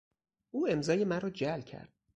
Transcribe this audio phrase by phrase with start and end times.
[0.51, 1.93] او امضای مرا جعل کرد.